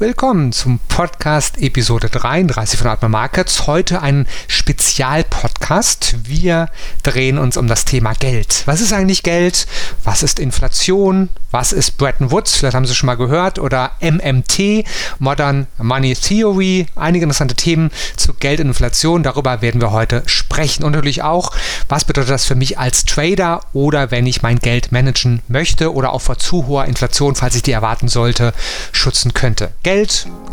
[0.00, 3.66] Willkommen zum Podcast Episode 33 von Atma Markets.
[3.66, 6.26] Heute ein Spezialpodcast.
[6.26, 6.70] Wir
[7.02, 8.62] drehen uns um das Thema Geld.
[8.64, 9.66] Was ist eigentlich Geld?
[10.02, 11.28] Was ist Inflation?
[11.50, 12.56] Was ist Bretton Woods?
[12.56, 13.58] Vielleicht haben Sie schon mal gehört.
[13.58, 14.86] Oder MMT,
[15.18, 16.86] Modern Money Theory.
[16.96, 19.22] Einige interessante Themen zu Geld und Inflation.
[19.22, 20.82] Darüber werden wir heute sprechen.
[20.82, 21.52] Und natürlich auch,
[21.90, 26.14] was bedeutet das für mich als Trader oder wenn ich mein Geld managen möchte oder
[26.14, 28.54] auch vor zu hoher Inflation, falls ich die erwarten sollte,
[28.92, 29.72] schützen könnte.
[29.82, 29.89] Geld,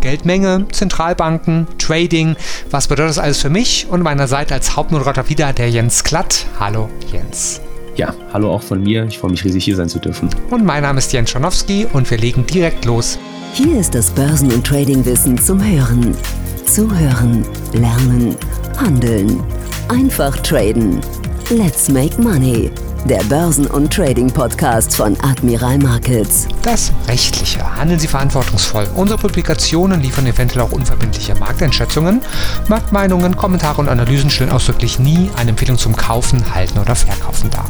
[0.01, 2.35] Geldmenge, Zentralbanken, Trading.
[2.71, 3.87] Was bedeutet das alles für mich?
[3.89, 6.45] Und meiner Seite als Hauptmoderator wieder der Jens Klatt.
[6.59, 7.61] Hallo Jens.
[7.95, 9.05] Ja, hallo auch von mir.
[9.05, 10.29] Ich freue mich riesig, hier sein zu dürfen.
[10.49, 13.19] Und mein Name ist Jens Schanowski und wir legen direkt los.
[13.53, 16.15] Hier ist das Börsen- und Tradingwissen zum Hören.
[16.65, 18.35] Zuhören, lernen,
[18.77, 19.43] handeln.
[19.87, 20.99] Einfach traden.
[21.49, 22.71] Let's make money
[23.05, 26.47] der Börsen- und Trading-Podcast von Admiral Markets.
[26.61, 27.59] Das Rechtliche.
[27.77, 28.87] Handeln Sie verantwortungsvoll.
[28.95, 32.21] Unsere Publikationen liefern eventuell auch unverbindliche Markteinschätzungen.
[32.67, 37.65] Marktmeinungen, Kommentare und Analysen stellen ausdrücklich nie eine Empfehlung zum Kaufen, Halten oder Verkaufen dar.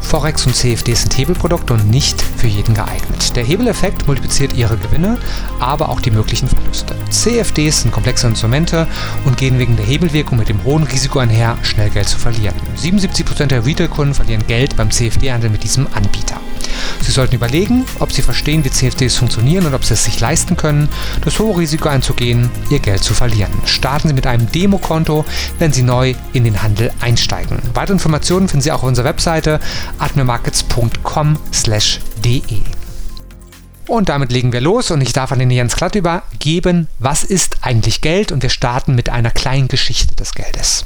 [0.00, 3.36] Forex und CFD sind Hebelprodukte und nicht für jeden geeignet.
[3.36, 5.18] Der Hebeleffekt multipliziert ihre Gewinne,
[5.60, 6.94] aber auch die möglichen Verluste.
[7.10, 8.86] CFDs sind komplexe Instrumente
[9.24, 12.54] und gehen wegen der Hebelwirkung mit dem hohen Risiko einher, schnell Geld zu verlieren.
[12.76, 16.40] 77% der Retail-Kunden verlieren Geld beim CFD-Handel mit diesem Anbieter.
[17.02, 20.56] Sie sollten überlegen, ob Sie verstehen, wie CFDs funktionieren und ob Sie es sich leisten
[20.56, 20.88] können,
[21.24, 23.52] das hohe Risiko einzugehen, Ihr Geld zu verlieren.
[23.64, 25.24] Starten Sie mit einem Demokonto,
[25.58, 27.58] wenn Sie neu in den Handel einsteigen.
[27.74, 29.60] Weitere Informationen finden Sie auch auf unserer Webseite
[29.98, 32.60] admirmarkets.com/de.
[33.86, 37.58] Und damit legen wir los und ich darf an den Jens Klatt übergeben, was ist
[37.62, 38.30] eigentlich Geld?
[38.30, 40.84] Und wir starten mit einer kleinen Geschichte des Geldes.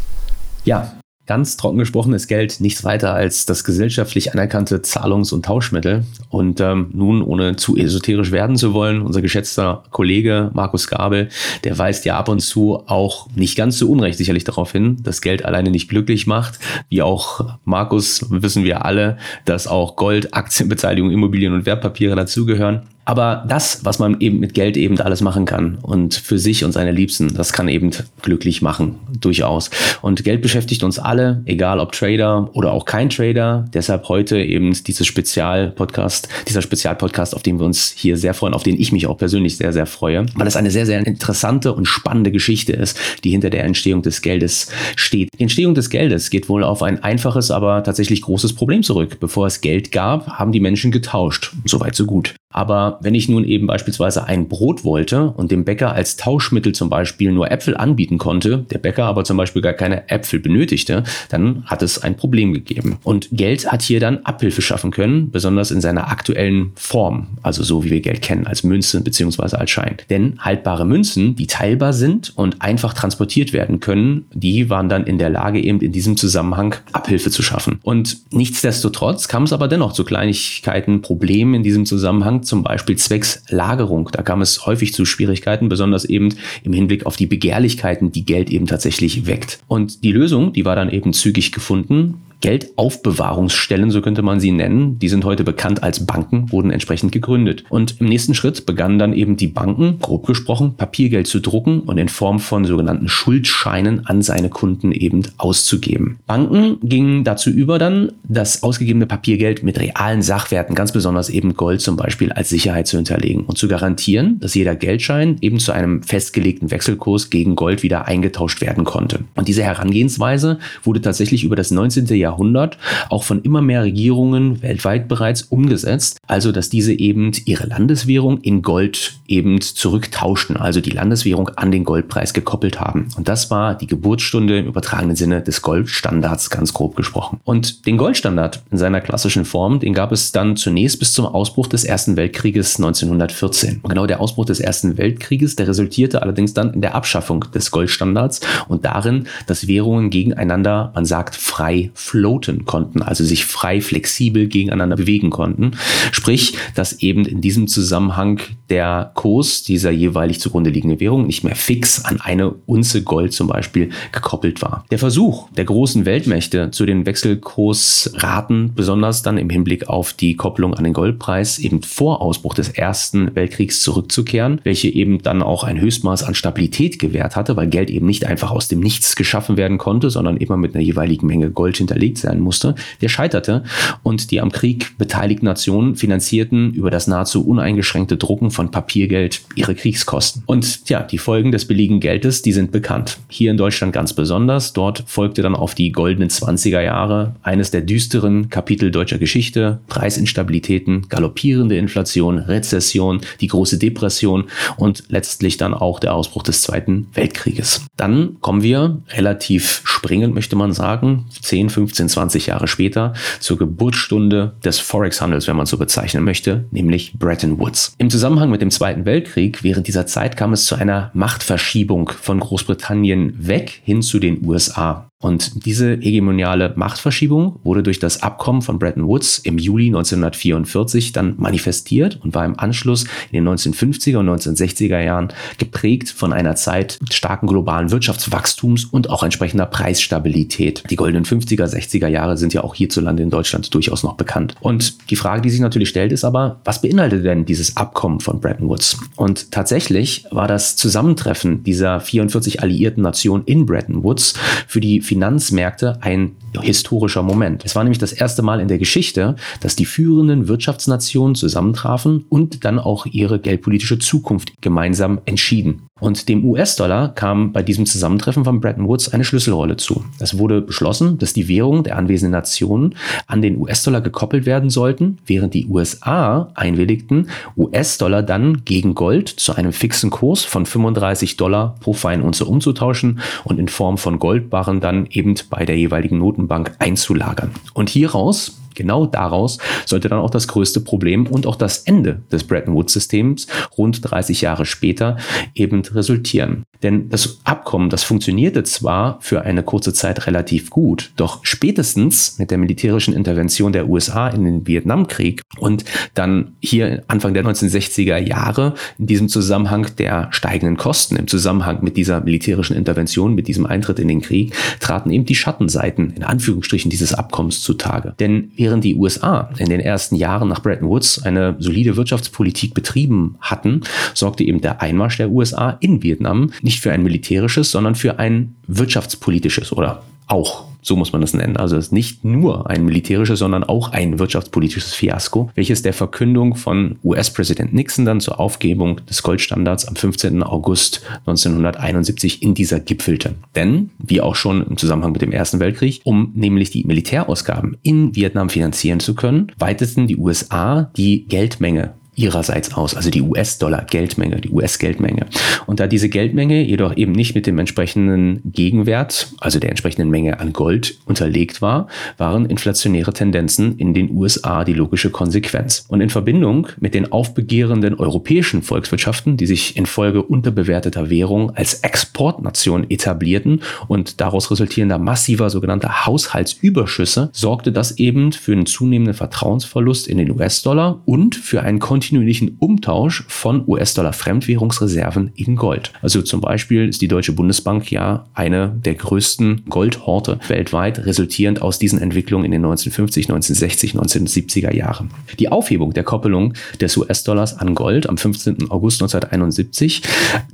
[0.65, 0.95] Ja,
[1.27, 6.05] Ganz trocken gesprochen ist Geld nichts weiter als das gesellschaftlich anerkannte Zahlungs- und Tauschmittel.
[6.29, 11.31] Und ähm, nun, ohne zu esoterisch werden zu wollen, unser geschätzter Kollege Markus Gabel,
[11.65, 15.23] der weist ja ab und zu auch nicht ganz so unrecht sicherlich darauf hin, dass
[15.23, 16.59] Geld alleine nicht glücklich macht.
[16.91, 22.83] Wie auch Markus wissen wir alle, dass auch Gold, Aktienbeteiligung, Immobilien und Wertpapiere dazugehören.
[23.05, 26.73] Aber das, was man eben mit Geld eben alles machen kann und für sich und
[26.73, 27.91] seine Liebsten, das kann eben
[28.23, 29.71] glücklich machen, durchaus.
[30.01, 33.67] Und Geld beschäftigt uns alle, egal ob Trader oder auch kein Trader.
[33.75, 38.63] Deshalb heute eben dieses Spezialpodcast, dieser Spezialpodcast, auf den wir uns hier sehr freuen, auf
[38.63, 41.87] den ich mich auch persönlich sehr, sehr freue, weil es eine sehr, sehr interessante und
[41.87, 45.29] spannende Geschichte ist, die hinter der Entstehung des Geldes steht.
[45.39, 49.19] Die Entstehung des Geldes geht wohl auf ein einfaches, aber tatsächlich großes Problem zurück.
[49.21, 51.53] Bevor es Geld gab, haben die Menschen getauscht.
[51.67, 52.35] Soweit so gut.
[52.55, 56.89] Aber wenn ich nun eben beispielsweise ein Brot wollte und dem Bäcker als Tauschmittel zum
[56.89, 61.65] Beispiel nur Äpfel anbieten konnte, der Bäcker aber zum Beispiel gar keine Äpfel benötigte, dann
[61.67, 62.99] hat es ein Problem gegeben.
[63.03, 67.83] Und Geld hat hier dann Abhilfe schaffen können, besonders in seiner aktuellen Form, also so
[67.83, 69.97] wie wir Geld kennen, als Münze beziehungsweise als Schein.
[70.09, 75.19] Denn haltbare Münzen, die teilbar sind und einfach transportiert werden können, die waren dann in
[75.19, 77.81] der Lage, eben in diesem Zusammenhang Abhilfe zu schaffen.
[77.83, 83.43] Und nichtsdestotrotz kam es aber dennoch zu Kleinigkeiten, Problemen in diesem Zusammenhang, zum Beispiel zwecks
[83.49, 84.11] Lagerung.
[84.13, 88.51] Da kam es häufig zu Schwierigkeiten, besonders eben im Hinblick auf die Begehrlichkeiten, die Geld
[88.51, 89.61] eben tatsächlich weckt.
[89.67, 92.21] Und die Lösung, die war dann eben zügig gefunden.
[92.45, 97.65] Geldaufbewahrungsstellen, so könnte man sie nennen, die sind heute bekannt als Banken, wurden entsprechend gegründet.
[97.71, 101.97] Und im nächsten Schritt begannen dann eben die Banken, grob gesprochen, Papiergeld zu drucken und
[101.97, 106.19] in Form von sogenannten Schuldscheinen an seine Kunden eben auszugeben.
[106.27, 111.81] Banken gingen dazu über dann, das ausgegebene Papiergeld mit realen Sachwerten, ganz besonders eben Gold
[111.81, 116.03] zum Beispiel, als Sicherheit zu hinterlegen und zu garantieren, dass jeder Geldschein eben zu einem
[116.03, 119.21] festgelegten Wechselkurs gegen Gold wieder eingetauscht werden konnte.
[119.35, 122.05] Und diese Herangehensweise wurde tatsächlich über das 19.
[122.09, 122.79] Jahrhundert Jahrhundert
[123.11, 128.63] auch von immer mehr Regierungen weltweit bereits umgesetzt, also dass diese eben ihre Landeswährung in
[128.63, 133.09] Gold eben zurücktauschten, also die Landeswährung an den Goldpreis gekoppelt haben.
[133.17, 137.41] Und das war die Geburtsstunde im übertragenen Sinne des Goldstandards, ganz grob gesprochen.
[137.45, 141.69] Und den Goldstandard in seiner klassischen Form, den gab es dann zunächst bis zum Ausbruch
[141.69, 143.81] des Ersten Weltkrieges 1914.
[143.83, 147.71] Und genau der Ausbruch des Ersten Weltkrieges, der resultierte allerdings dann in der Abschaffung des
[147.71, 154.47] Goldstandards und darin, dass Währungen gegeneinander, man sagt, frei floaten konnten, also sich frei flexibel
[154.47, 155.73] gegeneinander bewegen konnten.
[156.13, 158.41] Sprich, dass eben in diesem Zusammenhang
[158.71, 163.49] der Kurs dieser jeweilig zugrunde liegenden Währung nicht mehr fix an eine Unze Gold zum
[163.49, 164.85] Beispiel gekoppelt war.
[164.93, 170.75] Der Versuch der großen Weltmächte zu den Wechselkursraten, besonders dann im Hinblick auf die Kopplung
[170.75, 175.81] an den Goldpreis, eben vor Ausbruch des Ersten Weltkriegs zurückzukehren, welche eben dann auch ein
[175.81, 179.79] Höchstmaß an Stabilität gewährt hatte, weil Geld eben nicht einfach aus dem Nichts geschaffen werden
[179.79, 183.65] konnte, sondern immer mit einer jeweiligen Menge Gold hinterlegt belegt sein musste, der scheiterte
[184.03, 189.75] und die am Krieg beteiligten Nationen finanzierten über das nahezu uneingeschränkte Drucken von Papiergeld ihre
[189.75, 190.43] Kriegskosten.
[190.47, 193.19] Und ja, die Folgen des billigen Geldes, die sind bekannt.
[193.29, 194.75] Hier in Deutschland ganz besonders.
[194.75, 201.09] Dort folgte dann auf die goldenen 20er Jahre eines der düsteren Kapitel deutscher Geschichte, Preisinstabilitäten,
[201.09, 204.45] galoppierende Inflation, Rezession, die große Depression
[204.77, 207.87] und letztlich dann auch der Ausbruch des Zweiten Weltkrieges.
[207.97, 214.57] Dann kommen wir relativ springend, möchte man sagen, 10, 15, 20 Jahre später zur Geburtsstunde
[214.65, 217.95] des Forex-Handels, wenn man so bezeichnen möchte, nämlich Bretton Woods.
[217.99, 222.41] Im Zusammenhang mit dem Zweiten Weltkrieg während dieser Zeit kam es zu einer Machtverschiebung von
[222.41, 225.09] Großbritannien weg hin zu den USA.
[225.25, 231.37] Und diese hegemoniale Machtverschiebung wurde durch das Abkommen von Bretton Woods im Juli 1944 dann
[231.39, 236.99] manifestiert und war im Anschluss in den 1950er und 1960er Jahren geprägt von einer Zeit
[237.11, 240.85] starken globalen Wirtschaftswachstums und auch entsprechender Preisstabilität.
[240.91, 244.55] Die goldenen 50er, 60er Jahre sind ja auch hierzulande in Deutschland durchaus noch bekannt.
[244.61, 248.41] Und die Frage, die sich natürlich stellt, ist aber, was beinhaltet denn dieses Abkommen von
[248.41, 248.99] Bretton Woods?
[249.17, 254.35] Und tatsächlich war das Zusammentreffen dieser 44 alliierten Nationen in Bretton Woods
[254.67, 257.65] für die Finanzmärkte ein historischer Moment.
[257.65, 262.65] Es war nämlich das erste Mal in der Geschichte, dass die führenden Wirtschaftsnationen zusammentrafen und
[262.65, 265.83] dann auch ihre geldpolitische Zukunft gemeinsam entschieden.
[266.05, 270.05] Und dem US-Dollar kam bei diesem Zusammentreffen von Bretton Woods eine Schlüsselrolle zu.
[270.19, 272.95] Es wurde beschlossen, dass die Währungen der anwesenden Nationen
[273.27, 279.55] an den US-Dollar gekoppelt werden sollten, während die USA einwilligten, US-Dollar dann gegen Gold zu
[279.55, 285.07] einem fixen Kurs von 35 Dollar pro Feinunze umzutauschen und in Form von Goldbarren dann
[285.07, 287.53] eben bei der jeweiligen Notenbank einzulagern.
[287.73, 292.45] Und hieraus Genau daraus sollte dann auch das größte Problem und auch das Ende des
[292.45, 295.17] Bretton Woods-Systems rund 30 Jahre später
[295.55, 296.65] eben resultieren.
[296.83, 302.51] Denn das Abkommen, das funktionierte zwar für eine kurze Zeit relativ gut, doch spätestens mit
[302.51, 308.75] der militärischen Intervention der USA in den Vietnamkrieg und dann hier Anfang der 1960er Jahre
[308.99, 313.99] in diesem Zusammenhang der steigenden Kosten, im Zusammenhang mit dieser militärischen Intervention, mit diesem Eintritt
[313.99, 318.15] in den Krieg, traten eben die Schattenseiten in Anführungsstrichen dieses Abkommens zutage.
[318.21, 323.37] Denn während die USA in den ersten Jahren nach Bretton Woods eine solide Wirtschaftspolitik betrieben
[323.39, 323.83] hatten,
[324.15, 328.57] sorgte eben der Einmarsch der USA in Vietnam nicht für ein militärisches, sondern für ein
[328.67, 331.57] wirtschaftspolitisches oder auch so muss man das nennen.
[331.57, 336.55] Also es ist nicht nur ein militärisches, sondern auch ein wirtschaftspolitisches Fiasko, welches der Verkündung
[336.55, 340.43] von US-Präsident Nixon dann zur Aufgebung des Goldstandards am 15.
[340.43, 343.35] August 1971 in dieser gipfelte.
[343.57, 348.15] Denn, wie auch schon im Zusammenhang mit dem Ersten Weltkrieg, um nämlich die Militärausgaben in
[348.15, 354.51] Vietnam finanzieren zu können, weiteten die USA die Geldmenge ihrerseits aus, also die US-Dollar-Geldmenge, die
[354.51, 355.27] US-Geldmenge.
[355.67, 360.41] Und da diese Geldmenge jedoch eben nicht mit dem entsprechenden Gegenwert, also der entsprechenden Menge
[360.41, 365.85] an Gold unterlegt war, waren inflationäre Tendenzen in den USA die logische Konsequenz.
[365.89, 372.89] Und in Verbindung mit den aufbegehrenden europäischen Volkswirtschaften, die sich infolge unterbewerteter Währung als Exportnation
[372.91, 380.19] etablierten und daraus resultierender massiver sogenannter Haushaltsüberschüsse, sorgte das eben für einen zunehmenden Vertrauensverlust in
[380.19, 385.91] den US-Dollar und für einen kontinuierlichen Umtausch von US-Dollar-Fremdwährungsreserven in Gold.
[386.03, 391.79] Also zum Beispiel ist die Deutsche Bundesbank ja eine der größten Goldhorte weltweit, resultierend aus
[391.79, 395.11] diesen Entwicklungen in den 1950, 1960, 1970er Jahren.
[395.39, 398.71] Die Aufhebung der Koppelung des US-Dollars an Gold am 15.
[398.71, 400.03] August 1971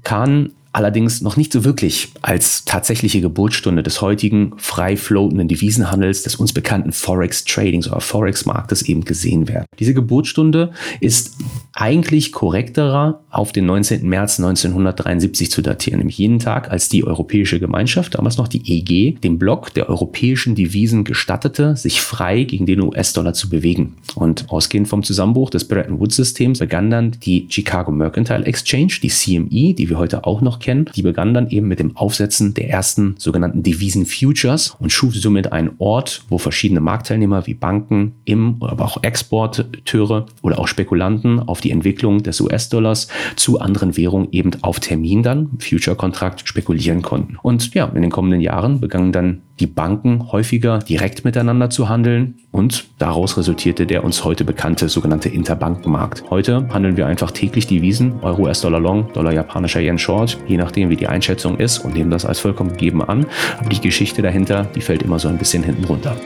[0.05, 6.37] kann allerdings noch nicht so wirklich als tatsächliche Geburtsstunde des heutigen frei floatenden Devisenhandels, des
[6.37, 9.67] uns bekannten Forex Tradings oder Forex Marktes eben gesehen werden.
[9.79, 11.37] Diese Geburtsstunde ist
[11.73, 14.09] eigentlich korrekterer auf den 19.
[14.09, 19.19] März 1973 zu datieren, nämlich jeden Tag, als die Europäische Gemeinschaft, damals noch die EG,
[19.21, 23.97] dem Block der europäischen Devisen gestattete, sich frei gegen den US-Dollar zu bewegen.
[24.15, 29.75] Und ausgehend vom Zusammenbruch des Bretton Woods-Systems begann dann die Chicago Mercantile Exchange, die CME,
[29.75, 30.91] die wir heute auch noch kennen.
[30.95, 35.53] Die begann dann eben mit dem Aufsetzen der ersten sogenannten Devisen Futures und schuf somit
[35.53, 41.60] einen Ort, wo verschiedene Marktteilnehmer wie Banken, im, aber auch Exporteure oder auch Spekulanten auf
[41.61, 47.37] die Entwicklung des US-Dollars zu anderen Währungen eben auf Termin dann, Future-Kontrakt, spekulieren konnten.
[47.43, 52.37] Und ja, in den kommenden Jahren begannen dann die Banken häufiger direkt miteinander zu handeln
[52.51, 56.25] und daraus resultierte der uns heute bekannte sogenannte Interbankenmarkt.
[56.31, 60.89] Heute handeln wir einfach täglich Devisen, Euro, US-Dollar Long, Dollar japanischer Yen Short, je nachdem
[60.89, 63.27] wie die Einschätzung ist und nehmen das als vollkommen gegeben an.
[63.59, 66.17] Aber die Geschichte dahinter, die fällt immer so ein bisschen hinten runter.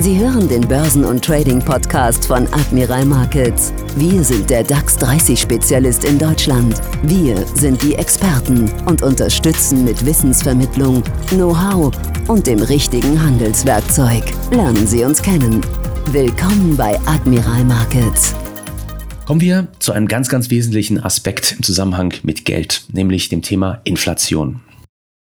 [0.00, 3.72] Sie hören den Börsen- und Trading-Podcast von Admiral Markets.
[3.96, 6.80] Wir sind der DAX 30-Spezialist in Deutschland.
[7.04, 11.92] Wir sind die Experten und unterstützen mit Wissensvermittlung, Know-how
[12.26, 14.24] und dem richtigen Handelswerkzeug.
[14.50, 15.64] Lernen Sie uns kennen.
[16.10, 18.34] Willkommen bei Admiral Markets.
[19.26, 23.80] Kommen wir zu einem ganz, ganz wesentlichen Aspekt im Zusammenhang mit Geld, nämlich dem Thema
[23.84, 24.60] Inflation.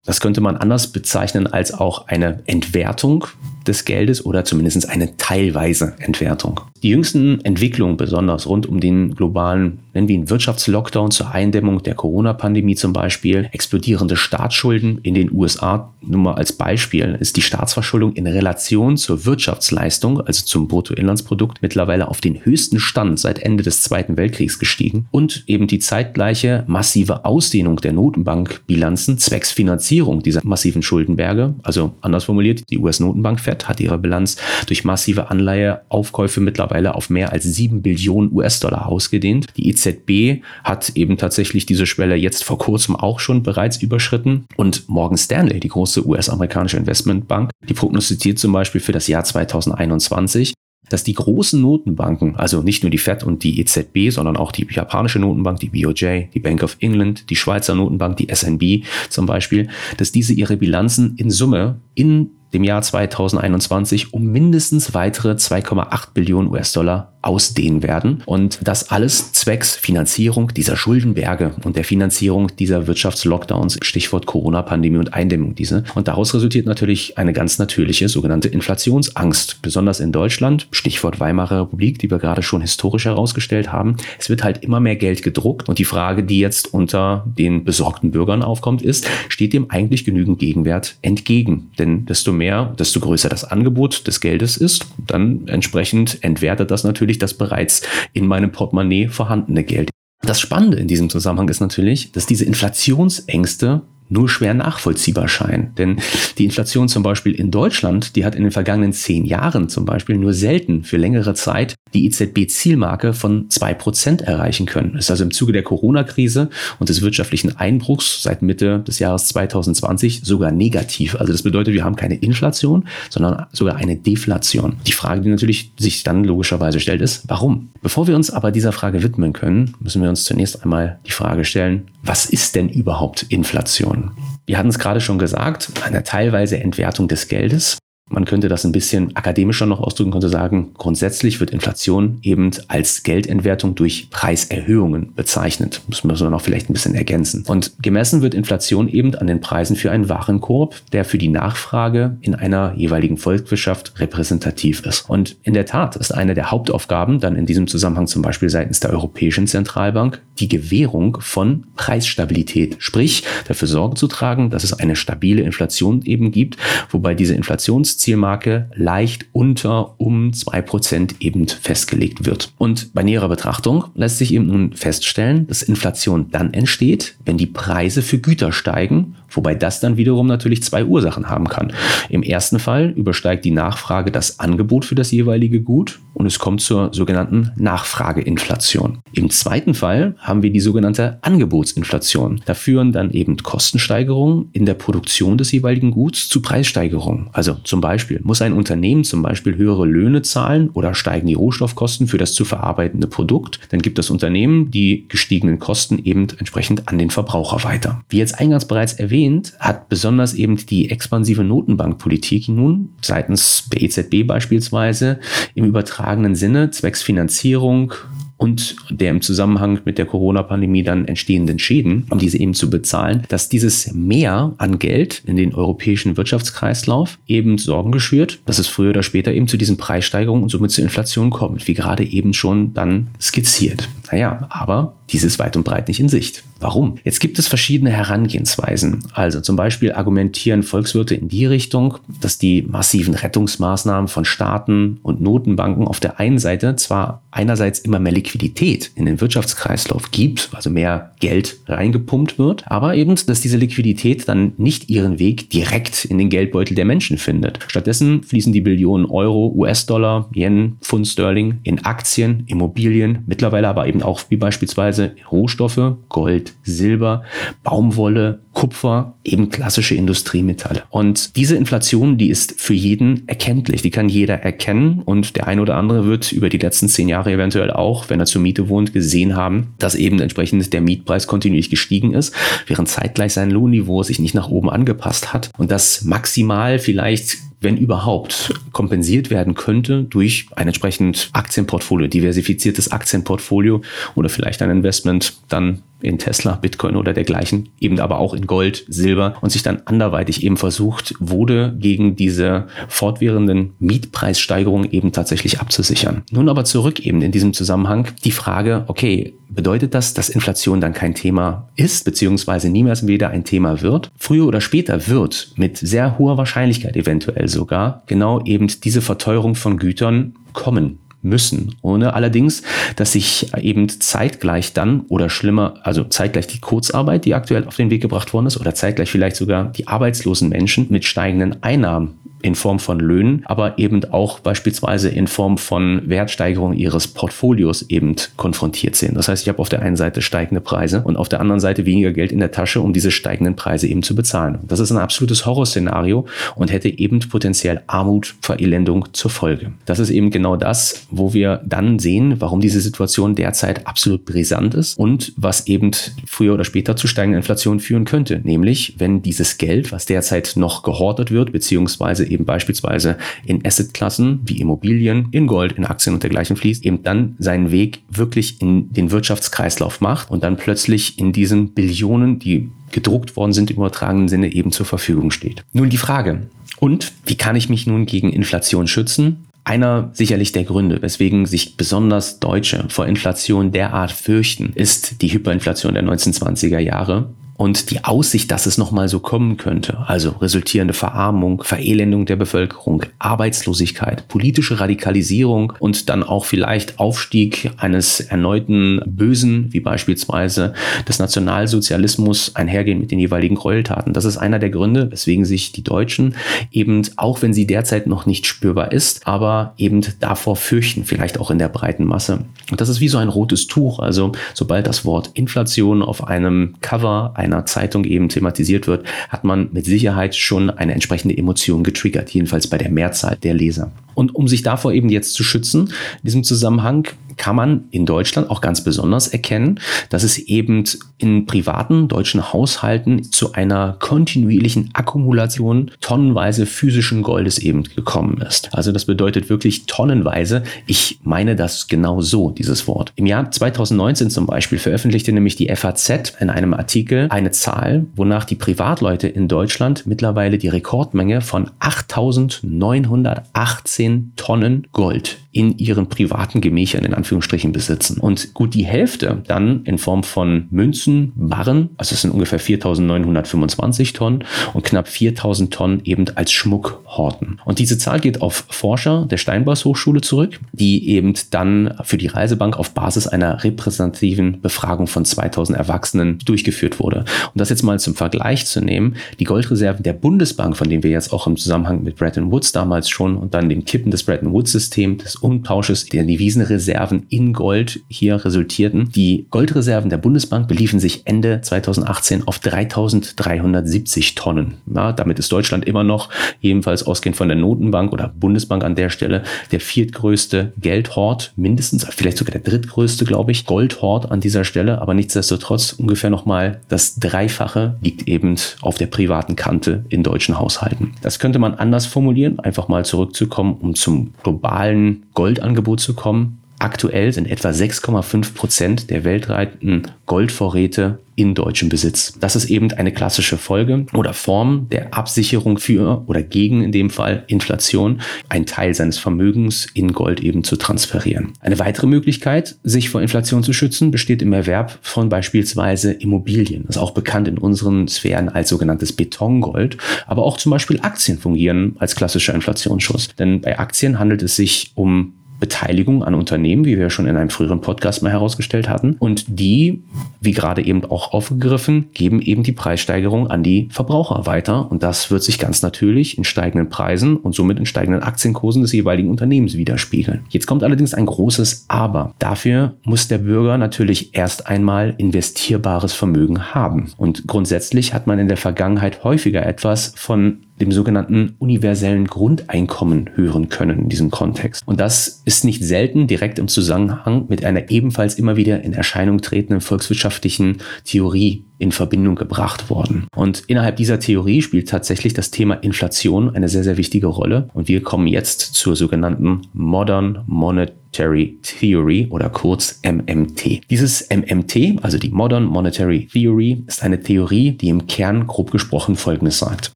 [0.04, 3.26] Das könnte man anders bezeichnen als auch eine Entwertung
[3.68, 6.60] des Geldes oder zumindest eine teilweise Entwertung.
[6.82, 11.94] Die jüngsten Entwicklungen, besonders rund um den globalen, nennen wir ihn Wirtschaftslockdown zur Eindämmung der
[11.94, 18.12] Corona-Pandemie zum Beispiel, explodierende Staatsschulden in den USA, nur mal als Beispiel, ist die Staatsverschuldung
[18.12, 23.82] in Relation zur Wirtschaftsleistung, also zum Bruttoinlandsprodukt, mittlerweile auf den höchsten Stand seit Ende des
[23.82, 30.82] Zweiten Weltkriegs gestiegen und eben die zeitgleiche massive Ausdehnung der Notenbankbilanzen zwecks Finanzierung dieser massiven
[30.82, 34.36] Schuldenberge, also anders formuliert, die US-Notenbank Fed hat ihre Bilanz
[34.66, 39.46] durch massive Anleiheaufkäufe mittlerweile auf mehr als 7 Billionen US-Dollar ausgedehnt.
[39.56, 44.44] Die EZB hat eben tatsächlich diese Schwelle jetzt vor kurzem auch schon bereits überschritten.
[44.56, 50.52] Und Morgan Stanley, die große US-amerikanische Investmentbank, die prognostiziert zum Beispiel für das Jahr 2021
[50.88, 54.66] dass die großen Notenbanken, also nicht nur die Fed und die EZB, sondern auch die
[54.70, 59.68] japanische Notenbank, die BOJ, die Bank of England, die Schweizer Notenbank, die SNB zum Beispiel,
[59.96, 66.50] dass diese ihre Bilanzen in Summe in dem Jahr 2021 um mindestens weitere 2,8 Billionen
[66.50, 68.22] US-Dollar ausdehnen werden.
[68.26, 75.14] Und das alles zwecks Finanzierung dieser Schuldenberge und der Finanzierung dieser Wirtschaftslockdowns, Stichwort Corona-Pandemie und
[75.14, 75.84] Eindämmung diese.
[75.94, 81.98] Und daraus resultiert natürlich eine ganz natürliche sogenannte Inflationsangst, besonders in Deutschland, Stichwort Weimarer Republik,
[81.98, 83.96] die wir gerade schon historisch herausgestellt haben.
[84.18, 88.10] Es wird halt immer mehr Geld gedruckt und die Frage, die jetzt unter den besorgten
[88.10, 91.70] Bürgern aufkommt, ist, steht dem eigentlich genügend Gegenwert entgegen?
[91.78, 97.07] Denn desto mehr, desto größer das Angebot des Geldes ist, dann entsprechend entwertet das natürlich
[97.16, 97.80] das bereits
[98.12, 99.88] in meinem Portemonnaie vorhandene Geld.
[100.20, 105.74] Das Spannende in diesem Zusammenhang ist natürlich, dass diese Inflationsängste nur schwer nachvollziehbar scheinen.
[105.76, 106.00] Denn
[106.38, 110.16] die Inflation zum Beispiel in Deutschland, die hat in den vergangenen zehn Jahren zum Beispiel
[110.16, 114.92] nur selten für längere Zeit die EZB-Zielmarke von zwei Prozent erreichen können.
[114.94, 119.26] Das ist also im Zuge der Corona-Krise und des wirtschaftlichen Einbruchs seit Mitte des Jahres
[119.28, 121.16] 2020 sogar negativ.
[121.16, 124.76] Also das bedeutet, wir haben keine Inflation, sondern sogar eine Deflation.
[124.86, 127.70] Die Frage, die natürlich sich dann logischerweise stellt, ist, warum?
[127.82, 131.44] Bevor wir uns aber dieser Frage widmen können, müssen wir uns zunächst einmal die Frage
[131.44, 133.97] stellen, was ist denn überhaupt Inflation?
[134.46, 137.78] Wir hatten es gerade schon gesagt, eine teilweise Entwertung des Geldes.
[138.08, 143.02] Man könnte das ein bisschen akademischer noch ausdrücken, könnte sagen, grundsätzlich wird Inflation eben als
[143.02, 145.82] Geldentwertung durch Preiserhöhungen bezeichnet.
[145.88, 147.44] Das müssen wir noch vielleicht ein bisschen ergänzen.
[147.46, 152.16] Und gemessen wird Inflation eben an den Preisen für einen Warenkorb, der für die Nachfrage
[152.20, 155.08] in einer jeweiligen Volkswirtschaft repräsentativ ist.
[155.08, 158.80] Und in der Tat ist eine der Hauptaufgaben dann in diesem Zusammenhang zum Beispiel seitens
[158.80, 164.96] der Europäischen Zentralbank die Gewährung von Preisstabilität, sprich dafür Sorge zu tragen, dass es eine
[164.96, 166.56] stabile Inflation eben gibt,
[166.90, 172.52] wobei diese Inflations Zielmarke leicht unter um zwei Prozent eben festgelegt wird.
[172.56, 177.46] Und bei näherer Betrachtung lässt sich eben nun feststellen, dass Inflation dann entsteht, wenn die
[177.46, 181.73] Preise für Güter steigen, wobei das dann wiederum natürlich zwei Ursachen haben kann.
[182.08, 186.61] Im ersten Fall übersteigt die Nachfrage das Angebot für das jeweilige Gut und es kommt
[186.61, 188.99] zur sogenannten Nachfrageinflation.
[189.12, 192.40] Im zweiten Fall haben wir die sogenannte Angebotsinflation.
[192.44, 197.28] Da führen dann eben Kostensteigerungen in der Produktion des jeweiligen Guts zu Preissteigerungen.
[197.32, 202.08] Also zum Beispiel muss ein Unternehmen zum Beispiel höhere Löhne zahlen oder steigen die Rohstoffkosten
[202.08, 206.99] für das zu verarbeitende Produkt, dann gibt das Unternehmen die gestiegenen Kosten eben entsprechend an
[206.99, 208.02] den Verbraucher weiter.
[208.08, 209.17] Wie jetzt eingangs bereits erwähnt,
[209.58, 215.20] hat besonders eben die expansive Notenbankpolitik nun seitens der EZB beispielsweise
[215.54, 217.94] im übertragenen Sinne zwecks Finanzierung
[218.38, 223.25] und der im Zusammenhang mit der Corona-Pandemie dann entstehenden Schäden, um diese eben zu bezahlen,
[223.28, 228.90] dass dieses Mehr an Geld in den europäischen Wirtschaftskreislauf eben Sorgen geschürt, dass es früher
[228.90, 232.72] oder später eben zu diesen Preissteigerungen und somit zur Inflation kommt, wie gerade eben schon
[232.75, 233.88] dann skizziert.
[234.10, 236.44] Naja, aber dieses weit und breit nicht in Sicht.
[236.60, 236.96] Warum?
[237.04, 239.04] Jetzt gibt es verschiedene Herangehensweisen.
[239.12, 245.20] Also zum Beispiel argumentieren Volkswirte in die Richtung, dass die massiven Rettungsmaßnahmen von Staaten und
[245.20, 250.68] Notenbanken auf der einen Seite zwar einerseits immer mehr Liquidität in den Wirtschaftskreislauf gibt, also
[250.68, 256.18] mehr Geld reingepumpt wird, aber eben, dass diese Liquidität dann nicht ihren Weg direkt in
[256.18, 257.60] den Geldbeutel der Menschen findet.
[257.68, 263.97] Stattdessen fließen die Billionen Euro, US-Dollar, Yen, Pfund Sterling in Aktien, Immobilien, mittlerweile aber eben
[263.98, 267.24] eben auch wie beispielsweise Rohstoffe, Gold, Silber,
[267.64, 270.82] Baumwolle, Kupfer, eben klassische Industriemetalle.
[270.90, 275.62] Und diese Inflation, die ist für jeden erkenntlich, die kann jeder erkennen und der eine
[275.62, 278.92] oder andere wird über die letzten zehn Jahre eventuell auch, wenn er zur Miete wohnt,
[278.92, 282.34] gesehen haben, dass eben entsprechend der Mietpreis kontinuierlich gestiegen ist,
[282.66, 287.76] während zeitgleich sein Lohnniveau sich nicht nach oben angepasst hat und das maximal vielleicht wenn
[287.76, 293.82] überhaupt, kompensiert werden könnte durch ein entsprechend Aktienportfolio, diversifiziertes Aktienportfolio
[294.14, 298.84] oder vielleicht ein Investment dann in Tesla, Bitcoin oder dergleichen, eben aber auch in Gold,
[298.88, 306.22] Silber und sich dann anderweitig eben versucht wurde, gegen diese fortwährenden Mietpreissteigerungen eben tatsächlich abzusichern.
[306.30, 310.92] Nun aber zurück eben in diesem Zusammenhang die Frage, okay, bedeutet das, dass Inflation dann
[310.92, 314.10] kein Thema ist, beziehungsweise niemals wieder ein Thema wird?
[314.16, 319.78] Früher oder später wird mit sehr hoher Wahrscheinlichkeit eventuell sogar genau eben diese Verteuerung von
[319.78, 321.75] Gütern kommen müssen.
[321.82, 322.62] Ohne allerdings,
[322.96, 327.90] dass sich eben zeitgleich dann oder schlimmer, also zeitgleich die Kurzarbeit, die aktuell auf den
[327.90, 332.54] Weg gebracht worden ist, oder zeitgleich vielleicht sogar die arbeitslosen Menschen mit steigenden Einnahmen in
[332.54, 338.97] Form von Löhnen, aber eben auch beispielsweise in Form von Wertsteigerung ihres Portfolios eben konfrontiert
[338.97, 339.16] sind.
[339.16, 341.87] Das heißt, ich habe auf der einen Seite steigende Preise und auf der anderen Seite
[341.87, 344.59] weniger Geld in der Tasche, um diese steigenden Preise eben zu bezahlen.
[344.66, 349.73] Das ist ein absolutes Horrorszenario und hätte eben potenziell Armut, Verelendung zur Folge.
[349.87, 354.75] Das ist eben genau das, wo wir dann sehen, warum diese Situation derzeit absolut brisant
[354.75, 355.90] ist und was eben
[356.26, 358.40] früher oder später zu steigender Inflation führen könnte.
[358.42, 364.61] Nämlich, wenn dieses Geld, was derzeit noch gehortet wird, beziehungsweise eben beispielsweise in Assetklassen wie
[364.61, 369.11] Immobilien, in Gold, in Aktien und dergleichen fließt, eben dann seinen Weg wirklich in den
[369.11, 374.52] Wirtschaftskreislauf macht und dann plötzlich in diesen Billionen, die gedruckt worden sind im übertragenen Sinne,
[374.52, 375.64] eben zur Verfügung steht.
[375.73, 376.49] Nun die Frage,
[376.80, 379.44] und wie kann ich mich nun gegen Inflation schützen?
[379.64, 385.92] Einer sicherlich der Gründe, weswegen sich besonders Deutsche vor Inflation derart fürchten, ist die Hyperinflation
[385.92, 391.64] der 1920er Jahre, und die Aussicht, dass es nochmal so kommen könnte, also resultierende Verarmung,
[391.64, 399.80] Verelendung der Bevölkerung, Arbeitslosigkeit, politische Radikalisierung und dann auch vielleicht Aufstieg eines erneuten Bösen, wie
[399.80, 400.72] beispielsweise
[401.08, 404.12] des Nationalsozialismus, einhergehen mit den jeweiligen Gräueltaten.
[404.12, 406.36] Das ist einer der Gründe, weswegen sich die Deutschen
[406.70, 411.50] eben, auch wenn sie derzeit noch nicht spürbar ist, aber eben davor fürchten, vielleicht auch
[411.50, 412.44] in der breiten Masse.
[412.70, 413.98] Und das ist wie so ein rotes Tuch.
[413.98, 419.68] Also sobald das Wort Inflation auf einem Cover, einer Zeitung eben thematisiert wird, hat man
[419.72, 423.90] mit Sicherheit schon eine entsprechende Emotion getriggert, jedenfalls bei der Mehrzahl der Leser.
[424.14, 427.06] Und um sich davor eben jetzt zu schützen, in diesem Zusammenhang
[427.38, 429.80] kann man in Deutschland auch ganz besonders erkennen,
[430.11, 430.84] dass es eben
[431.16, 438.74] in privaten deutschen Haushalten zu einer kontinuierlichen Akkumulation tonnenweise physischen Goldes eben gekommen ist.
[438.74, 440.64] Also das bedeutet wirklich tonnenweise.
[440.87, 443.12] Ich meine das genau so, dieses Wort.
[443.14, 448.44] Im Jahr 2019 zum Beispiel veröffentlichte nämlich die FAZ in einem Artikel eine Zahl, wonach
[448.44, 456.61] die Privatleute in Deutschland mittlerweile die Rekordmenge von 8.918 10 Tonnen Gold in ihren privaten
[456.61, 458.21] Gemächern in Anführungsstrichen besitzen.
[458.21, 464.14] Und gut die Hälfte dann in Form von Münzen, Barren, also es sind ungefähr 4.925
[464.14, 467.59] Tonnen und knapp 4.000 Tonnen eben als Schmuck horten.
[467.64, 472.29] Und diese Zahl geht auf Forscher der Steinbaus Hochschule zurück, die eben dann für die
[472.29, 477.25] Reisebank auf Basis einer repräsentativen Befragung von 2000 Erwachsenen durchgeführt wurde.
[477.47, 481.11] Um das jetzt mal zum Vergleich zu nehmen, die Goldreserven der Bundesbank, von denen wir
[481.11, 484.53] jetzt auch im Zusammenhang mit Bretton Woods damals schon und dann dem Kippen des Bretton
[484.53, 489.11] Woods-Systems, des Umtausches der Devisenreserven in Gold hier resultierten.
[489.14, 494.74] Die Goldreserven der Bundesbank beliefen sich Ende 2018 auf 3370 Tonnen.
[494.94, 496.28] Ja, damit ist Deutschland immer noch,
[496.61, 502.37] ebenfalls ausgehend von der Notenbank oder Bundesbank an der Stelle, der viertgrößte Geldhort, mindestens, vielleicht
[502.37, 507.96] sogar der drittgrößte, glaube ich, Goldhort an dieser Stelle, aber nichtsdestotrotz ungefähr nochmal das Dreifache
[508.02, 511.12] liegt eben auf der privaten Kante in deutschen Haushalten.
[511.22, 516.59] Das könnte man anders formulieren, einfach mal zurückzukommen, um zum globalen Goldangebot zu kommen.
[516.81, 522.35] Aktuell sind etwa 6,5 Prozent der weltweiten Goldvorräte in deutschem Besitz.
[522.40, 527.11] Das ist eben eine klassische Folge oder Form der Absicherung für oder gegen in dem
[527.11, 531.53] Fall Inflation, einen Teil seines Vermögens in Gold eben zu transferieren.
[531.61, 536.85] Eine weitere Möglichkeit, sich vor Inflation zu schützen, besteht im Erwerb von beispielsweise Immobilien.
[536.87, 539.96] Das ist auch bekannt in unseren Sphären als sogenanntes Betongold,
[540.27, 543.37] aber auch zum Beispiel Aktien fungieren als klassischer Inflationsschutz.
[543.37, 547.51] Denn bei Aktien handelt es sich um Beteiligung an Unternehmen, wie wir schon in einem
[547.51, 549.16] früheren Podcast mal herausgestellt hatten.
[549.18, 550.03] Und die,
[550.40, 554.90] wie gerade eben auch aufgegriffen, geben eben die Preissteigerung an die Verbraucher weiter.
[554.90, 558.92] Und das wird sich ganz natürlich in steigenden Preisen und somit in steigenden Aktienkursen des
[558.92, 560.42] jeweiligen Unternehmens widerspiegeln.
[560.49, 562.35] Jetzt kommt allerdings ein großes Aber.
[562.38, 567.12] Dafür muss der Bürger natürlich erst einmal investierbares Vermögen haben.
[567.16, 573.68] Und grundsätzlich hat man in der Vergangenheit häufiger etwas von dem sogenannten universellen Grundeinkommen hören
[573.68, 574.82] können in diesem Kontext.
[574.86, 579.40] Und das ist nicht selten direkt im Zusammenhang mit einer ebenfalls immer wieder in Erscheinung
[579.40, 583.26] tretenden volkswirtschaftlichen Theorie in Verbindung gebracht worden.
[583.34, 587.68] Und innerhalb dieser Theorie spielt tatsächlich das Thema Inflation eine sehr, sehr wichtige Rolle.
[587.72, 593.82] Und wir kommen jetzt zur sogenannten Modern Monetary Theory oder kurz MMT.
[593.90, 599.16] Dieses MMT, also die Modern Monetary Theory, ist eine Theorie, die im Kern grob gesprochen
[599.16, 599.92] Folgendes sagt.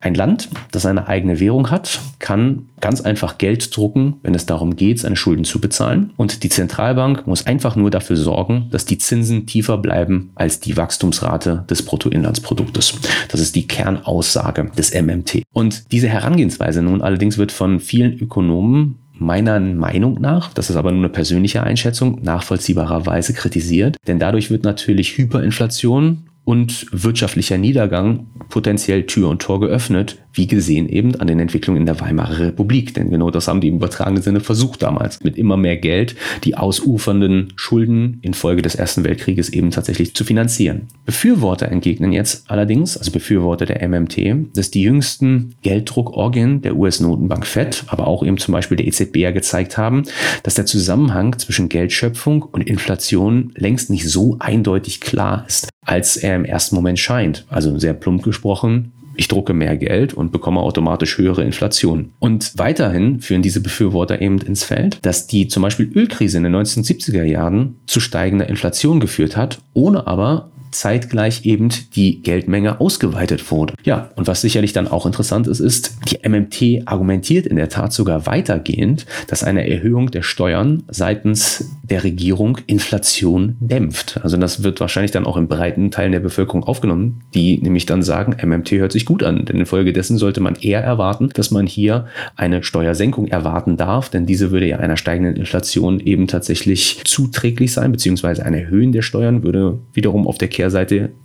[0.01, 4.77] Ein Land, das eine eigene Währung hat, kann ganz einfach Geld drucken, wenn es darum
[4.77, 6.13] geht, seine Schulden zu bezahlen.
[6.17, 10.77] Und die Zentralbank muss einfach nur dafür sorgen, dass die Zinsen tiefer bleiben als die
[10.79, 12.95] Wachstumsrate des Bruttoinlandsproduktes.
[13.29, 15.43] Das ist die Kernaussage des MMT.
[15.53, 20.91] Und diese Herangehensweise nun allerdings wird von vielen Ökonomen meiner Meinung nach, das ist aber
[20.91, 23.97] nur eine persönliche Einschätzung, nachvollziehbarerweise kritisiert.
[24.07, 30.89] Denn dadurch wird natürlich Hyperinflation und wirtschaftlicher Niedergang potenziell Tür und Tor geöffnet, wie gesehen
[30.89, 32.95] eben an den Entwicklungen in der Weimarer Republik.
[32.95, 36.57] Denn genau das haben die im übertragenen Sinne versucht damals, mit immer mehr Geld die
[36.57, 40.89] ausufernden Schulden infolge des Ersten Weltkrieges eben tatsächlich zu finanzieren.
[41.05, 47.85] Befürworter entgegnen jetzt allerdings, also Befürworter der MMT, dass die jüngsten Gelddruckorgien der US-Notenbank Fed,
[47.89, 50.05] aber auch eben zum Beispiel der EZB ja gezeigt haben,
[50.43, 56.37] dass der Zusammenhang zwischen Geldschöpfung und Inflation längst nicht so eindeutig klar ist, als er
[56.37, 57.45] im ersten Moment scheint.
[57.49, 62.13] Also sehr plump gesprochen, ich drucke mehr Geld und bekomme automatisch höhere Inflation.
[62.19, 66.55] Und weiterhin führen diese Befürworter eben ins Feld, dass die zum Beispiel Ölkrise in den
[66.55, 73.75] 1970er Jahren zu steigender Inflation geführt hat, ohne aber zeitgleich eben die Geldmenge ausgeweitet wurde.
[73.85, 77.93] Ja, und was sicherlich dann auch interessant ist, ist, die MMT argumentiert in der Tat
[77.93, 84.21] sogar weitergehend, dass eine Erhöhung der Steuern seitens der Regierung Inflation dämpft.
[84.23, 88.03] Also das wird wahrscheinlich dann auch in breiten Teilen der Bevölkerung aufgenommen, die nämlich dann
[88.03, 92.07] sagen, MMT hört sich gut an, denn infolgedessen sollte man eher erwarten, dass man hier
[92.35, 97.93] eine Steuersenkung erwarten darf, denn diese würde ja einer steigenden Inflation eben tatsächlich zuträglich sein,
[97.93, 100.62] beziehungsweise ein Erhöhen der Steuern würde wiederum auf der Kehrseite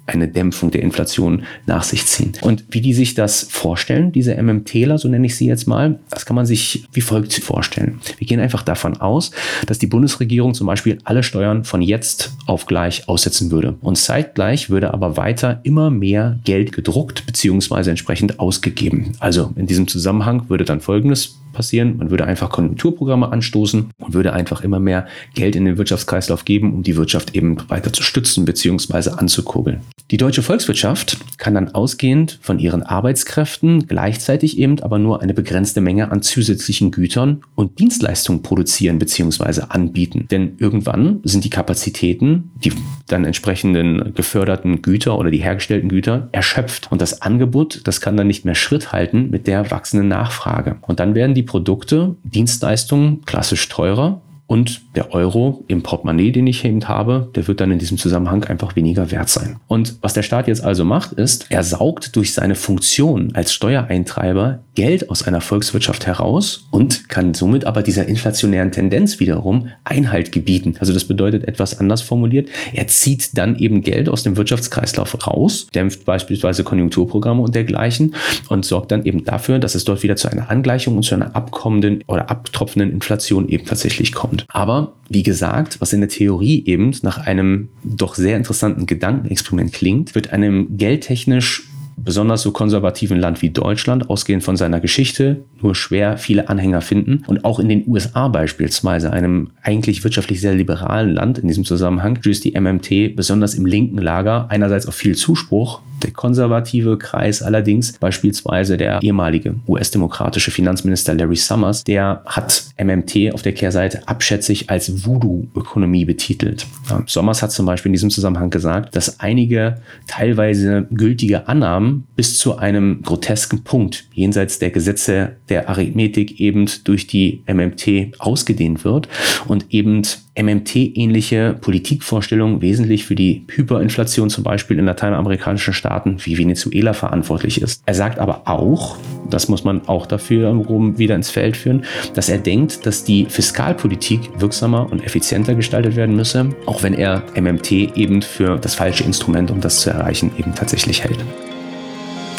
[0.07, 2.31] eine Dämpfung der Inflation nach sich ziehen.
[2.41, 6.25] Und wie die sich das vorstellen, diese MMTler, so nenne ich sie jetzt mal, das
[6.25, 7.99] kann man sich wie folgt vorstellen.
[8.17, 9.31] Wir gehen einfach davon aus,
[9.65, 13.75] dass die Bundesregierung zum Beispiel alle Steuern von jetzt auf gleich aussetzen würde.
[13.81, 17.89] Und zeitgleich würde aber weiter immer mehr Geld gedruckt bzw.
[17.89, 19.11] entsprechend ausgegeben.
[19.19, 21.97] Also in diesem Zusammenhang würde dann Folgendes passieren.
[21.97, 26.71] Man würde einfach Konjunkturprogramme anstoßen und würde einfach immer mehr Geld in den Wirtschaftskreislauf geben,
[26.71, 29.09] um die Wirtschaft eben weiter zu stützen bzw.
[29.17, 29.81] anzukurbeln.
[30.11, 35.81] Die deutsche Volkswirtschaft kann dann ausgehend von ihren Arbeitskräften gleichzeitig eben aber nur eine begrenzte
[35.81, 39.63] Menge an zusätzlichen Gütern und Dienstleistungen produzieren bzw.
[39.69, 40.27] anbieten.
[40.29, 42.71] Denn irgendwann sind die Kapazitäten, die
[43.07, 46.91] dann entsprechenden geförderten Güter oder die hergestellten Güter erschöpft.
[46.91, 50.77] Und das Angebot, das kann dann nicht mehr Schritt halten mit der wachsenden Nachfrage.
[50.81, 56.63] Und dann werden die Produkte, Dienstleistungen klassisch teurer und der Euro im Portemonnaie, den ich
[56.63, 59.57] eben habe, der wird dann in diesem Zusammenhang einfach weniger wert sein.
[59.67, 64.59] Und was der Staat jetzt also macht, ist, er saugt durch seine Funktion als Steuereintreiber
[64.77, 70.75] Geld aus einer Volkswirtschaft heraus und kann somit aber dieser inflationären Tendenz wiederum Einhalt gebieten.
[70.79, 75.65] Also das bedeutet etwas anders formuliert, er zieht dann eben Geld aus dem Wirtschaftskreislauf raus,
[75.73, 78.13] dämpft beispielsweise Konjunkturprogramme und dergleichen
[78.49, 81.35] und sorgt dann eben dafür, dass es dort wieder zu einer Angleichung und zu einer
[81.35, 84.45] abkommenden oder abtropfenden Inflation eben tatsächlich kommt.
[84.49, 90.13] Aber wie gesagt, was in der Theorie eben nach einem doch sehr interessanten Gedankenexperiment klingt,
[90.13, 91.63] wird einem geldtechnisch
[91.97, 97.23] besonders so konservativen Land wie Deutschland, ausgehend von seiner Geschichte, nur schwer viele Anhänger finden.
[97.27, 102.17] Und auch in den USA beispielsweise, einem eigentlich wirtschaftlich sehr liberalen Land in diesem Zusammenhang,
[102.21, 105.81] stößt die MMT besonders im linken Lager einerseits auf viel Zuspruch.
[106.03, 113.41] Der konservative Kreis allerdings, beispielsweise der ehemalige US-demokratische Finanzminister Larry Summers, der hat MMT auf
[113.41, 116.67] der Kehrseite abschätzig als Voodoo-Ökonomie betitelt.
[116.89, 122.37] Ja, Summers hat zum Beispiel in diesem Zusammenhang gesagt, dass einige teilweise gültige Annahmen bis
[122.37, 129.07] zu einem grotesken Punkt jenseits der Gesetze der Arithmetik eben durch die MMT ausgedehnt wird
[129.47, 130.03] und eben
[130.39, 137.81] MMT-ähnliche Politikvorstellungen wesentlich für die Hyperinflation zum Beispiel in lateinamerikanischen Staaten wie Venezuela verantwortlich ist.
[137.85, 138.97] Er sagt aber auch,
[139.29, 140.53] das muss man auch dafür
[140.97, 146.15] wieder ins Feld führen, dass er denkt, dass die Fiskalpolitik wirksamer und effizienter gestaltet werden
[146.15, 150.53] müsse, auch wenn er MMT eben für das falsche Instrument, um das zu erreichen, eben
[150.53, 151.17] tatsächlich hält.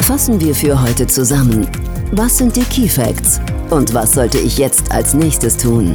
[0.09, 1.67] Fassen wir für heute zusammen.
[2.13, 3.39] Was sind die Key Facts?
[3.69, 5.93] Und was sollte ich jetzt als nächstes tun?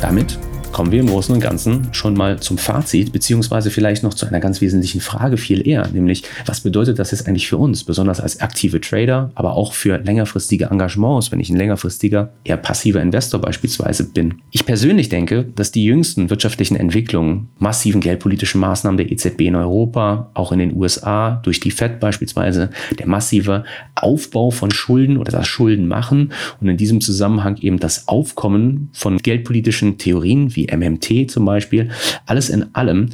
[0.00, 0.38] Damit
[0.74, 4.40] kommen wir im Großen und Ganzen schon mal zum Fazit, beziehungsweise vielleicht noch zu einer
[4.40, 8.40] ganz wesentlichen Frage viel eher, nämlich was bedeutet das jetzt eigentlich für uns, besonders als
[8.40, 14.10] aktive Trader, aber auch für längerfristige Engagements, wenn ich ein längerfristiger, eher passiver Investor beispielsweise
[14.10, 14.40] bin.
[14.50, 20.32] Ich persönlich denke, dass die jüngsten wirtschaftlichen Entwicklungen, massiven geldpolitischen Maßnahmen der EZB in Europa,
[20.34, 23.62] auch in den USA, durch die Fed beispielsweise, der massive
[23.94, 29.18] Aufbau von Schulden oder das Schulden machen und in diesem Zusammenhang eben das Aufkommen von
[29.18, 31.90] geldpolitischen Theorien wie MMT zum Beispiel,
[32.26, 33.10] alles in allem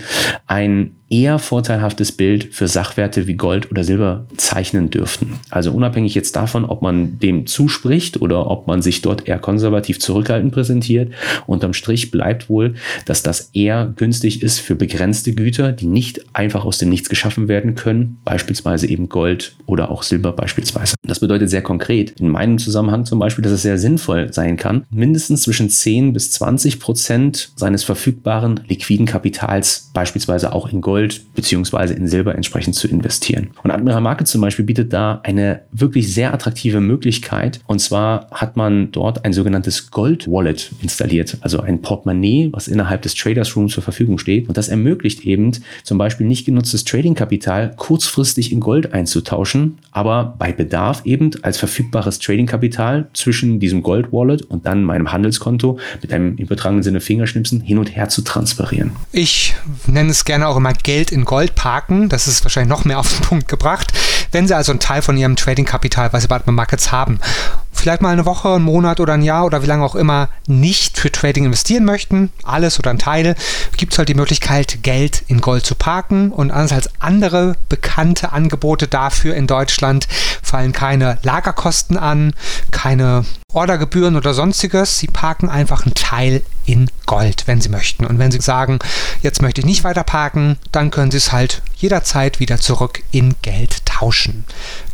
[0.47, 5.41] ein eher vorteilhaftes Bild für Sachwerte wie Gold oder Silber zeichnen dürften.
[5.51, 9.99] Also unabhängig jetzt davon, ob man dem zuspricht oder ob man sich dort eher konservativ
[9.99, 11.13] zurückhaltend präsentiert,
[11.49, 12.75] unterm Strich bleibt wohl,
[13.07, 17.49] dass das eher günstig ist für begrenzte Güter, die nicht einfach aus dem Nichts geschaffen
[17.49, 20.95] werden können, beispielsweise eben Gold oder auch Silber beispielsweise.
[21.03, 24.87] Das bedeutet sehr konkret in meinem Zusammenhang zum Beispiel, dass es sehr sinnvoll sein kann,
[24.91, 31.35] mindestens zwischen 10 bis 20 Prozent seines verfügbaren liquiden Kapitals beispielsweise auch in Gold Gold
[31.35, 33.51] beziehungsweise in Silber entsprechend zu investieren.
[33.63, 37.61] Und Admiral Market zum Beispiel bietet da eine wirklich sehr attraktive Möglichkeit.
[37.67, 43.01] Und zwar hat man dort ein sogenanntes Gold Wallet installiert, also ein Portemonnaie, was innerhalb
[43.03, 44.49] des Traders Rooms zur Verfügung steht.
[44.49, 50.53] Und das ermöglicht eben zum Beispiel nicht genutztes Trading-Kapital kurzfristig in Gold einzutauschen, aber bei
[50.53, 56.35] Bedarf eben als verfügbares Trading-Kapital zwischen diesem Gold Wallet und dann meinem Handelskonto mit einem
[56.37, 58.93] übertragenen Sinne Fingerschnipsen hin und her zu transferieren.
[59.13, 59.55] Ich
[59.87, 62.09] nenne es gerne auch immer Geld in Gold parken.
[62.09, 63.93] Das ist wahrscheinlich noch mehr auf den Punkt gebracht.
[64.33, 67.21] Wenn Sie also einen Teil von Ihrem Trading-Kapital, bei Admiral Markets haben,
[67.81, 70.99] vielleicht mal eine Woche, einen Monat oder ein Jahr oder wie lange auch immer nicht
[70.99, 73.35] für Trading investieren möchten, alles oder ein Teil,
[73.77, 76.33] gibt es halt die Möglichkeit, Geld in Gold zu parken.
[76.33, 80.07] Und anders als andere bekannte Angebote dafür in Deutschland
[80.43, 82.35] fallen keine Lagerkosten an,
[82.71, 84.99] keine Ordergebühren oder sonstiges.
[84.99, 88.07] Sie parken einfach einen Teil in Gold, wenn Sie möchten.
[88.07, 88.79] Und wenn Sie sagen,
[89.23, 93.35] jetzt möchte ich nicht weiter parken, dann können Sie es halt jederzeit wieder zurück in
[93.43, 94.45] Geld tauschen.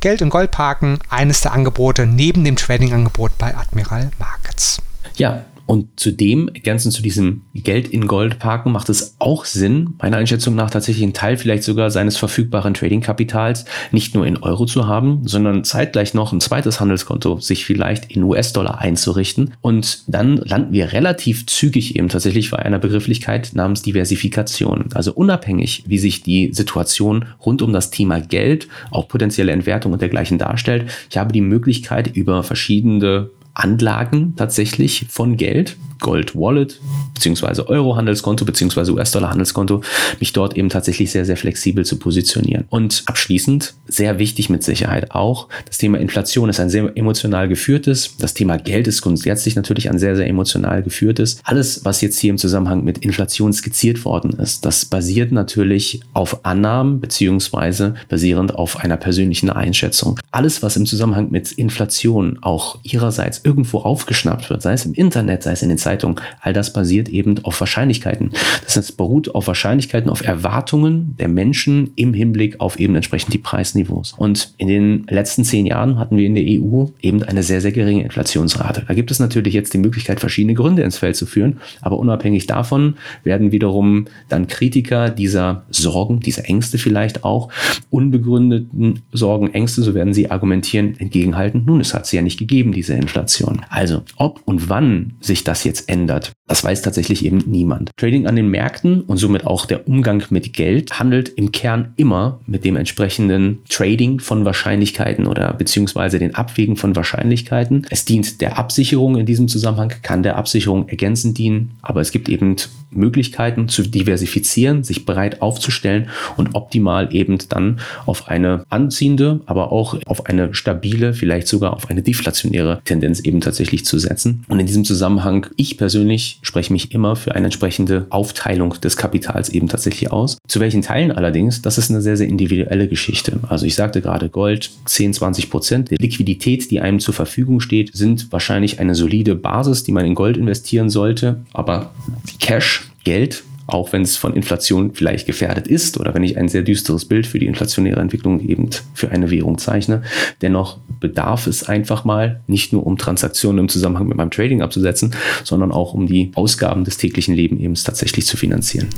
[0.00, 4.82] Geld in Gold parken, eines der Angebote neben dem Trading-Angebot bei Admiral Markets.
[5.14, 10.16] Ja, und zudem, ergänzend zu diesem Geld in Gold parken, macht es auch Sinn, meiner
[10.16, 14.86] Einschätzung nach tatsächlich einen Teil vielleicht sogar seines verfügbaren Trading-Kapitals nicht nur in Euro zu
[14.86, 19.54] haben, sondern zeitgleich noch ein zweites Handelskonto sich vielleicht in US-Dollar einzurichten.
[19.60, 24.86] Und dann landen wir relativ zügig eben tatsächlich bei einer Begrifflichkeit namens Diversifikation.
[24.94, 30.00] Also unabhängig, wie sich die Situation rund um das Thema Geld, auch potenzielle Entwertung und
[30.00, 36.78] dergleichen darstellt, ich habe die Möglichkeit, über verschiedene Anlagen tatsächlich von Geld, Gold Wallet,
[37.14, 39.82] beziehungsweise Euro-Handelskonto, beziehungsweise US-Dollar-Handelskonto,
[40.20, 42.64] mich dort eben tatsächlich sehr, sehr flexibel zu positionieren.
[42.68, 48.16] Und abschließend, sehr wichtig mit Sicherheit auch, das Thema Inflation ist ein sehr emotional geführtes.
[48.18, 51.38] Das Thema Geld ist grundsätzlich natürlich ein sehr, sehr emotional geführtes.
[51.44, 56.44] Alles, was jetzt hier im Zusammenhang mit Inflation skizziert worden ist, das basiert natürlich auf
[56.44, 60.20] Annahmen, beziehungsweise basierend auf einer persönlichen Einschätzung.
[60.30, 65.44] Alles, was im Zusammenhang mit Inflation auch ihrerseits irgendwo aufgeschnappt wird, sei es im Internet,
[65.44, 68.30] sei es in den Zeitungen, all das basiert eben auf Wahrscheinlichkeiten.
[68.64, 73.38] Das heißt, beruht auf Wahrscheinlichkeiten, auf Erwartungen der Menschen im Hinblick auf eben entsprechend die
[73.38, 74.14] Preisniveaus.
[74.16, 77.70] Und in den letzten zehn Jahren hatten wir in der EU eben eine sehr, sehr
[77.70, 78.84] geringe Inflationsrate.
[78.88, 82.48] Da gibt es natürlich jetzt die Möglichkeit, verschiedene Gründe ins Feld zu führen, aber unabhängig
[82.48, 87.52] davon werden wiederum dann Kritiker dieser Sorgen, dieser Ängste vielleicht auch,
[87.90, 91.62] unbegründeten Sorgen, Ängste, so werden sie argumentieren, entgegenhalten.
[91.64, 93.35] Nun, es hat sie ja nicht gegeben, diese Inflation.
[93.36, 93.64] Inflation.
[93.68, 97.90] Also, ob und wann sich das jetzt ändert, das weiß tatsächlich eben niemand.
[97.96, 102.40] Trading an den Märkten und somit auch der Umgang mit Geld handelt im Kern immer
[102.46, 107.86] mit dem entsprechenden Trading von Wahrscheinlichkeiten oder beziehungsweise den Abwägen von Wahrscheinlichkeiten.
[107.90, 112.28] Es dient der Absicherung in diesem Zusammenhang, kann der Absicherung ergänzend dienen, aber es gibt
[112.28, 112.56] eben
[112.90, 119.98] Möglichkeiten zu diversifizieren, sich breit aufzustellen und optimal eben dann auf eine anziehende, aber auch
[120.06, 124.44] auf eine stabile, vielleicht sogar auf eine deflationäre Tendenz eben tatsächlich zu setzen.
[124.48, 129.48] Und in diesem Zusammenhang, ich persönlich spreche mich immer für eine entsprechende Aufteilung des Kapitals
[129.48, 130.38] eben tatsächlich aus.
[130.48, 133.38] Zu welchen Teilen allerdings, das ist eine sehr, sehr individuelle Geschichte.
[133.48, 137.94] Also ich sagte gerade Gold, 10, 20 Prozent der Liquidität, die einem zur Verfügung steht,
[137.94, 141.40] sind wahrscheinlich eine solide Basis, die man in Gold investieren sollte.
[141.52, 141.92] Aber
[142.38, 146.62] Cash Geld auch wenn es von Inflation vielleicht gefährdet ist oder wenn ich ein sehr
[146.62, 150.02] düsteres Bild für die inflationäre Entwicklung eben für eine Währung zeichne.
[150.42, 155.14] Dennoch bedarf es einfach mal, nicht nur um Transaktionen im Zusammenhang mit meinem Trading abzusetzen,
[155.44, 158.88] sondern auch um die Ausgaben des täglichen Lebens eben tatsächlich zu finanzieren.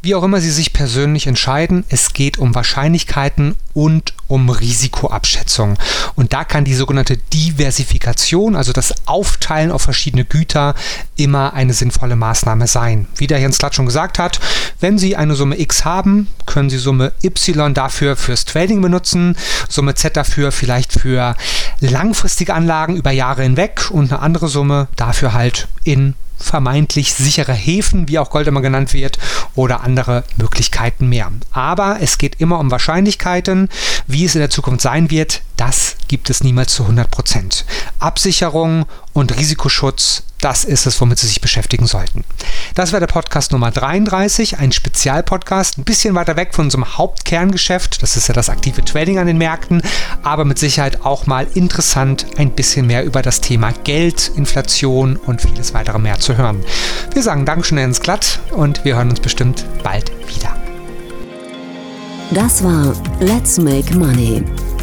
[0.00, 5.76] Wie auch immer Sie sich persönlich entscheiden, es geht um Wahrscheinlichkeiten und um Risikoabschätzung.
[6.14, 10.74] Und da kann die sogenannte Diversifikation, also das Aufteilen auf verschiedene Güter,
[11.16, 13.08] immer eine sinnvolle Maßnahme sein.
[13.16, 14.38] Wie der Jens Klatt schon gesagt hat,
[14.80, 19.36] wenn Sie eine Summe X haben, können Sie Summe Y dafür fürs Trading benutzen,
[19.68, 21.34] Summe Z dafür vielleicht für
[21.80, 28.08] langfristige Anlagen über Jahre hinweg und eine andere Summe dafür halt in vermeintlich sichere Häfen,
[28.08, 29.18] wie auch Gold immer genannt wird,
[29.54, 31.30] oder andere Möglichkeiten mehr.
[31.50, 33.68] Aber es geht immer um Wahrscheinlichkeiten.
[34.06, 37.64] Wie es in der Zukunft sein wird, das gibt es niemals zu 100 Prozent.
[37.98, 42.24] Absicherung und Risikoschutz, das ist es, womit Sie sich beschäftigen sollten.
[42.74, 48.02] Das war der Podcast Nummer 33, ein Spezialpodcast, ein bisschen weiter weg von unserem Hauptkerngeschäft,
[48.02, 49.82] das ist ja das aktive Trading an den Märkten,
[50.22, 55.42] aber mit Sicherheit auch mal interessant, ein bisschen mehr über das Thema Geld, Inflation und
[55.42, 56.64] vieles weitere mehr zu hören.
[57.12, 60.56] Wir sagen Dankeschön, Jens Glatt, und wir hören uns bestimmt bald wieder.
[62.30, 64.44] Das war Let's Make Money,